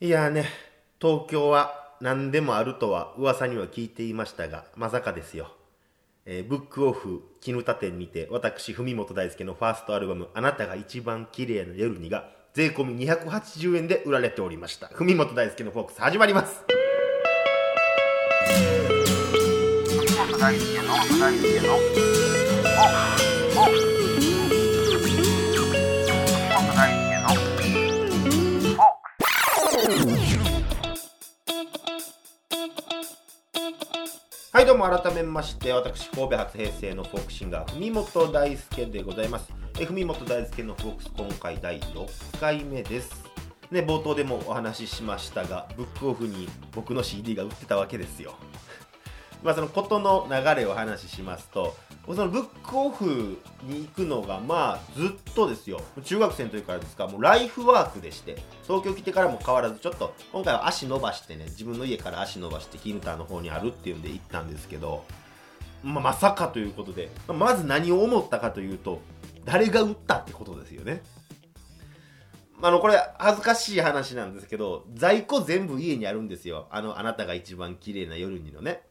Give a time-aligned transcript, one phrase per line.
[0.00, 0.44] いやね、
[1.00, 5.50] 東京は何でもあるとは噂には聞いていましたが、まさかですよ。
[6.24, 14.88] えーブックオフ絹田店にて、私、文本大輔のファーストアルバム、あなたが一番綺麗な夜にが、税込み280円で売られておりました。
[14.94, 16.62] 文本大輔のフォークス始まります。
[19.96, 21.76] 文本大輔の大輔の
[34.78, 39.52] も改めまして、私、神戸初平成のフォークシンガー、文本大輔でございます。
[39.80, 43.12] え文本大輔のフォークス、今回第6回目です。
[43.72, 48.36] ね、冒頭でもお話ししましたが、ブックオフに僕の CD が売ってたわけですよ。
[49.42, 55.80] まあ、そのことの流れを話しますと、そのブックオフに行くのが、まあ、ずっとですよ。
[56.02, 65.04] 中学生の時からですか、もうライフワークでして、東京来てからも変わらず、ちょっと、今回は足伸ばしてね、自分の家から足伸ばして、キヌターの方にあるっていうんで行ったんですけど、
[65.82, 69.00] まあ、まさかということで、まず何を思ったかというと、
[69.44, 71.02] 誰が売ったってことですよね。
[72.60, 76.66] あの、これ、恥ずかしい話なんですけど、在庫全部家にあるんですよ。
[76.70, 78.87] あの、あなたが一番綺麗な夜にのね。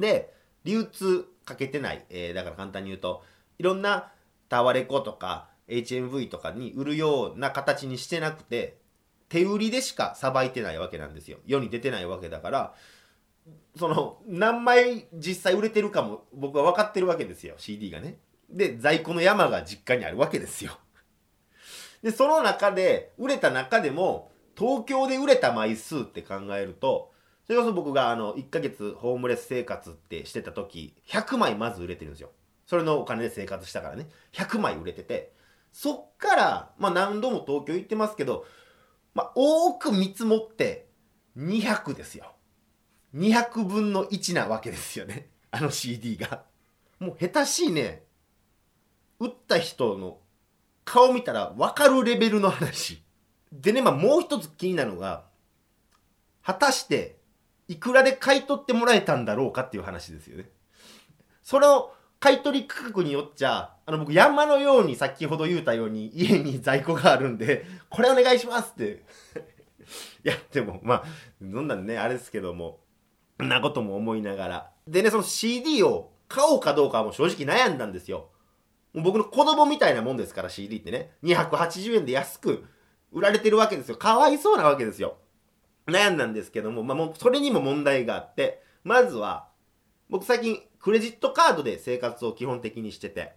[0.00, 0.32] で、
[0.64, 2.04] 流通かけてない。
[2.10, 3.22] えーだから簡単に言うと、
[3.58, 4.12] いろんな
[4.48, 8.78] タワレコとか HMV とかに売るような形にしてなくて、
[9.28, 11.38] 手売りでしかさばいてないわけなんですよ。
[11.46, 12.74] 世に出てないわけだから、
[13.76, 17.54] その、何枚実際売れてるかも僕は分かってるわけですよ。
[17.58, 18.18] CD がね。
[18.50, 20.78] で、在庫の山が実家にあるわけですよ。
[22.02, 27.12] で、その中で、売れた中でも、東京で売れた枚数って考えると、
[27.46, 32.30] それこそ僕があの、1ヶ月ホームレス生活ってしてた時、100枚まず売れてるんですよ。
[32.66, 34.08] それのお金で生活したからね。
[34.32, 35.32] 100枚売れてて、
[35.72, 38.46] そっから、まあ何度も東京行ってますけど、
[39.14, 40.88] まあ多く見積もって、
[41.36, 42.32] 200ですよ。
[43.14, 45.28] 200分の1なわけですよね。
[45.50, 46.44] あの CD が。
[46.98, 48.04] もう下手しいね。
[49.20, 50.18] 売った人の
[50.84, 53.02] 顔見たら分かるレベルの話。
[53.52, 55.24] でね、まあもう一つ気になるのが、
[56.42, 57.18] 果たして、
[57.68, 60.50] いくらで買い取ってもらえたんだろうかっていう話ですよね。
[61.42, 69.02] それを買い取り価格によっちゃ、あの僕山のように先ほど言うたように家に在庫があるんで、 これお願いしますって。
[70.24, 71.04] いや、でもまあ、
[71.42, 72.80] どんなんね、あれですけども、
[73.42, 74.70] んなことも思いながら。
[74.86, 78.30] でね、その CD を買おうかどうかはもう正直悩んだんですよ。
[78.94, 81.12] 僕の子供みたいなもんですから CD ってね。
[81.24, 82.64] 280円で安く
[83.12, 83.96] 売られてるわけですよ。
[83.96, 85.18] かわいそうなわけですよ。
[85.86, 89.48] 悩んだんですけども、まあもうそれにも問題があって、まずは、
[90.08, 93.32] 僕最近クレジットカードで生活を基本的にしてて、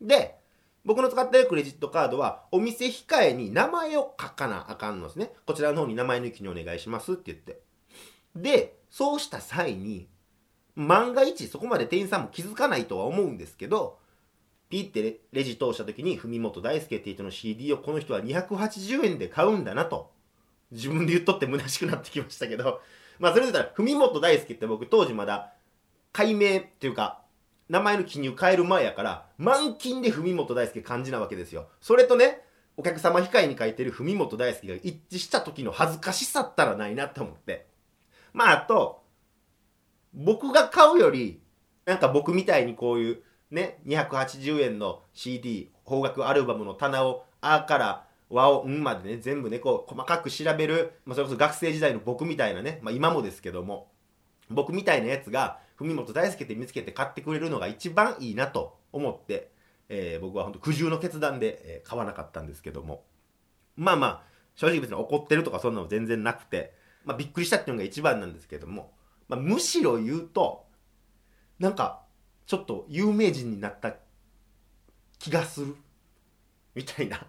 [0.00, 0.36] で、
[0.84, 5.32] 僕の使ってるクレジットカードは、お店控えに名前を書かなあかんのですね。
[5.46, 7.60] こちらの方に名前抜きにお願いしますって言って。
[8.34, 10.08] で、そうした際に、
[10.74, 13.98] 万が一そこまで店員さんも気づかないとは思うんですけど、
[14.70, 20.11] ピーってレジ通した時に、文本大輔って人の CD をこの人は280円で買うんだなと。
[20.72, 22.80] 自分で言っとって虚しくなってきましたけど、
[23.20, 25.52] まあそれで言ったら、文本大輔って僕当時まだ、
[26.12, 27.22] 解明っていうか、
[27.68, 31.68] 名前の記入変える前やから、満金で文本大輔漢字なわけですよ。
[31.80, 32.44] それとね、
[32.76, 37.66] お客様控えに書いてる文本大輔が一致した時の恥ずかしさったらないなと思って。
[38.32, 39.02] まああと、
[40.14, 41.40] 僕が買うより、
[41.84, 53.90] なんか僕みたいにこういうね、280円の CD、邦楽アルバムの棚を、あから和を、んまでね、全部ね、こう細かく調べる、まあ、それこそ学生時代の僕みたいなね、まあ今もですけども、
[54.50, 59.50] 僕みたいなやつが、文本大輔って見つけて買ってくれるのが一番いいなと思って、
[59.88, 63.04] えー僕は本当苦渋の決断で、え買わなかったんですけども。
[63.76, 64.22] まあまあ、
[64.54, 68.92] 正直別に怒ってるとかそんなの全然なくて、まあびっくりしたっていうのが一番なんですけども、
[69.28, 70.66] まあむしろ言うと、
[71.58, 72.02] なんか、
[72.46, 73.94] ちょっと有名人になった
[75.18, 75.76] 気がする。
[76.74, 77.26] みたいな。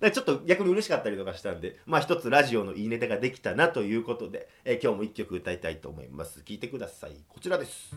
[0.00, 6.42] だちょっと逆に嬉しかったりとかしたんで、まあ一つラジオのいいネタができたなということで、え今日も一曲歌いたいと思います。
[6.42, 7.12] 聴いてください。
[7.28, 7.96] こちらです。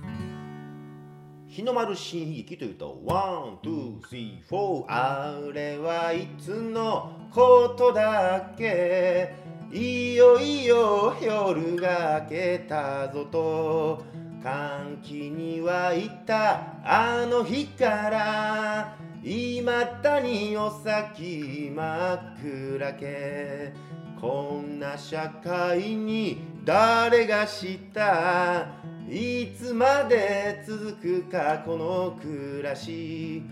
[1.48, 9.34] 日の丸新喜劇というと、 one, two, three, four、あれはいつのことだっけ？
[9.72, 14.04] いよいよ夜が明けたぞと
[14.42, 23.74] 歓喜に沸いたあの日からいまだにお先真っ暗け。
[24.20, 28.68] こんな社会に誰がした？
[29.10, 31.64] いつまで続くか？
[31.66, 33.44] この暮らし。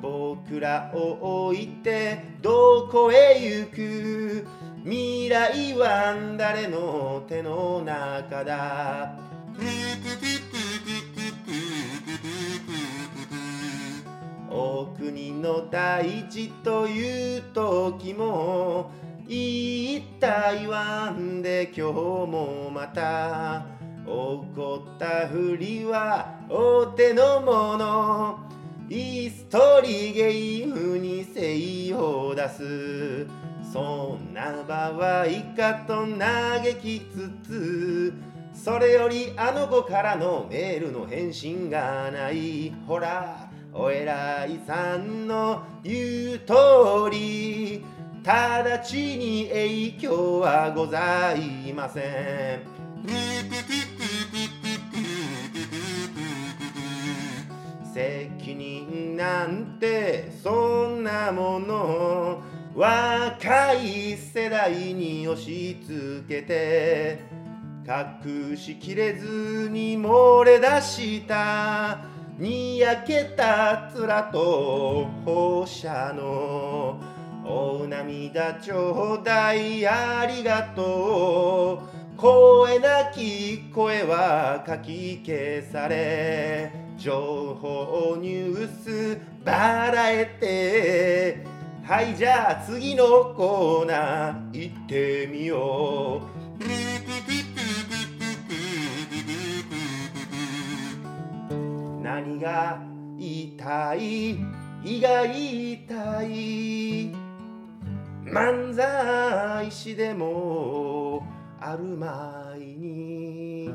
[0.00, 4.46] 僕らを置いてどこへ行く？
[4.84, 9.16] 未来は誰の手の中だ？
[15.02, 18.92] 国の大地という時も
[19.26, 23.66] いい台湾で今日もまた
[24.04, 28.38] 起こったふりはお手の物
[28.88, 33.26] イーストリゲイムに精を出す。
[33.72, 35.26] そんな場合
[35.56, 38.14] かと嘆きつつ
[38.52, 42.70] それよりあの子からのメールの返信がない。
[42.86, 43.51] ほら。
[43.74, 47.82] お偉いさんの言う通り
[48.22, 52.72] 直ちに影響はございません。
[57.94, 62.42] 責任なんてそんなもの
[62.74, 67.20] 若い世代に押し付けて
[67.86, 72.11] 隠しきれずに漏れ出した
[72.42, 76.98] にやけた面と放射の
[77.44, 81.80] お涙ちょうだいありがと
[82.16, 82.16] う。
[82.20, 91.46] 声なき声はかき消され情報ニュースばらえて
[91.84, 96.41] はいじゃあ次のコーナー行ってみよう。
[102.12, 102.78] 何が
[103.18, 104.32] 言いたい？
[104.84, 107.10] 胃が言いたい。
[108.26, 111.26] 漫才師でも
[111.58, 113.70] あるまいに。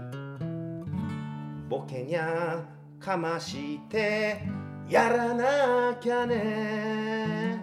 [1.68, 2.64] ボケにゃ
[3.00, 4.44] かまして
[4.88, 7.60] やらなきゃね。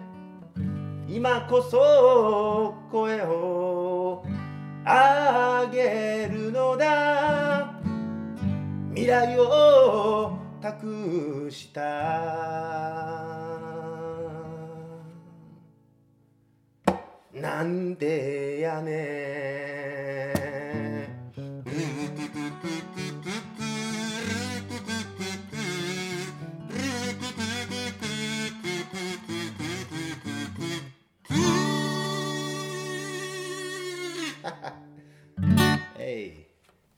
[1.07, 4.25] 今こそ声を
[4.83, 7.73] あげるのだ。
[8.93, 10.34] 未来を
[10.65, 11.81] 託した。
[17.35, 19.64] なんでやねん。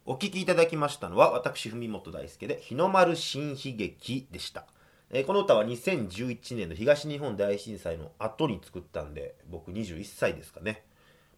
[0.10, 4.64] お聞きいただきましたのは私文本大輔で日の丸新悲劇でした、
[5.10, 10.86] えーこの歌は2011年の東日本大震災の後に作ったんで僕21歳ですかね。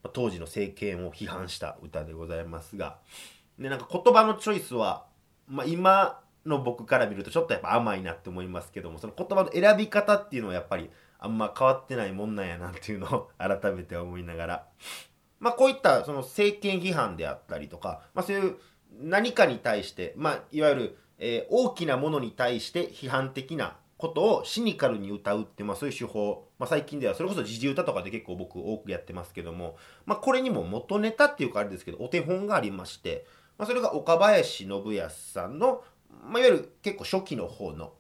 [0.04, 3.00] まあ当時の政権を批判した歌でございますが。
[3.58, 5.08] でなんか言葉のチョイスは、
[5.48, 14.68] まあ、今の僕から見るとちょっとやっぱ甘いなって思いますけどもその言葉の選び方っていうのはやっぱりあんま変わってないもんなんやなっていうのを改めて思いながら。
[15.40, 18.58] まあ、こういったその政権批判であったりとか、まあ、そういう
[19.02, 29.76] 何かに対して、まあ、いわゆる、えー大きなものに対して批判的なことをシニカルに歌うっていう、まあ、そういう手法、まあ、最近ではそれこそ時事歌とかで結構僕多くやってますけども、
[30.06, 33.26] まあ、これにも元ネタっていうかあれですけどお手本がありまして、
[33.58, 35.84] まあ、それが岡林信康さんの、
[36.24, 37.92] まあ、いわゆる結構初期の方の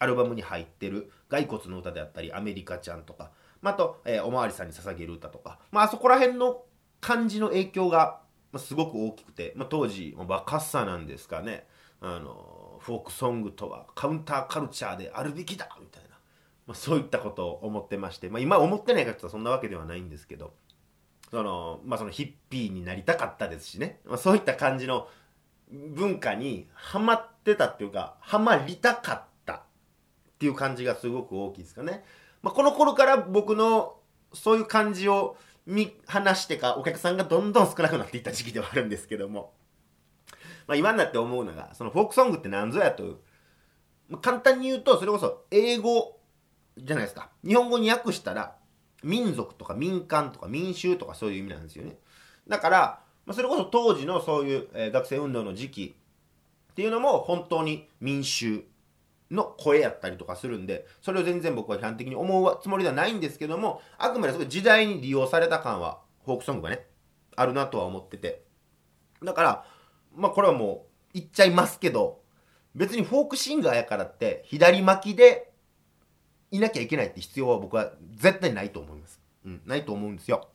[0.00, 3.30] アルバムに入ってる「骸骨の歌」であったり「アメリカちゃん」とか、
[3.62, 6.64] まあ、あと、えーおまわりさんに捧げる歌とか、まあ、あそこら辺の
[7.00, 8.20] 感じの影響が
[8.56, 11.66] すごく大きくて、まあ、当時ま若さなんですかね。
[12.00, 16.10] あのフォークソングとはカウンターカルチャーであるべきだみたいな、
[16.66, 20.54] まあ、そういったことを思ってまして、まあ、今思ってないかというとそんなわけではないんですけど。
[21.30, 25.08] その,、まあ、そのヒッピーになりたかったですしね、まあ、そういった感じの
[25.70, 29.62] 文化にハマってたっていうかハマりたかったっ
[30.38, 32.04] ていう感じがすごく大きいですかね。
[32.42, 33.96] まあ、この頃から僕の
[34.32, 35.36] そういう感じを
[35.68, 39.52] 見話してかお客さんがどんどん少なくなっていった時期ではあるんですけども、
[40.66, 43.16] まあ、今になって思うのがそのフォークソングって何ぞやという、
[44.08, 46.18] ま簡単に言うとそれこそ英語
[46.78, 47.30] じゃないですか。
[47.46, 48.56] 日本語に訳したら
[49.02, 51.98] 民族とか民間とか民衆とかそういう意味なんですよね。
[52.48, 55.96] だから、まあ、それこそ当時のそういう、え学生運動の時期
[56.72, 58.64] っていうのも本当に民衆
[59.30, 66.86] の声やったりとかするんでそれを全然僕は批判的に思うつもりではないんですけどもあくまですごい時代に利用された感はフォークソングがね
[67.36, 68.48] あるなとは思ってて。
[69.22, 69.64] だから
[70.14, 72.20] まあこれはもう言っちゃいますけど
[72.74, 75.50] 別にフォークシンガーやからって左巻きで
[76.50, 80.48] いなきゃいけないって必要は僕は絶対ないと思います、うん、ないと思うんですよ。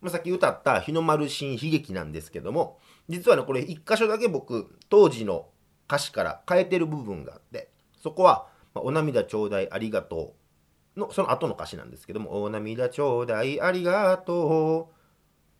[0.00, 5.48] まあさっき歌った日の丸新悲劇なんですけども実はねこれ一箇所だけ僕当時の
[5.88, 7.67] 歌詞から変えてる部分があって
[8.00, 14.90] そこは、まあお涙ちょうだいありがとうのその後の歌詞なんですけども「お涙ちょうだいありがと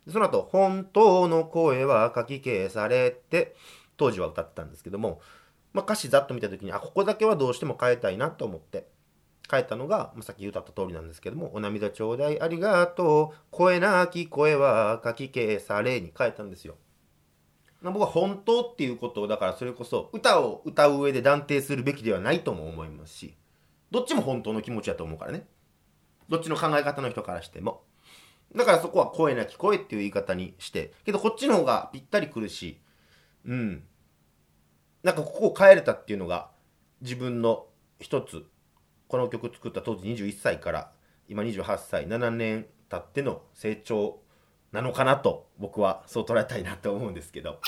[0.07, 3.54] う」その後本当の声は書き消されて
[3.97, 5.21] 当時は歌ってたんですけども、
[5.73, 8.88] まあ、歌詞ざっと見た時にあここだけはどうしても変えたいなと思って
[9.50, 16.76] 変えたのが、まあ、さっき歌った通りなんですけども「お涙ちょうだいありがとう声なき声は書き消され」に変えたんですよ。
[17.82, 23.35] 僕は本当っていうことをだからそれこそ歌を歌う上で断定するべきではないとも思いますし
[23.90, 25.47] どっちも本当の気持ちだと思うからね。
[26.28, 27.82] どっちの考え方の人からしても。
[28.54, 32.80] だからそこは声なき声っていう言い方にしてけどこっちの方がぴったりくるし
[33.47, 33.85] うん。
[35.02, 36.50] なんかここを変えれたっていうのが
[37.00, 37.66] 自分の
[38.00, 38.44] 一つ。
[39.06, 40.92] この曲作った当時21歳から
[41.28, 44.20] 今28歳7年経っての成長
[44.72, 47.60] なのかなと僕はそう捉えたいなと思うんですけど。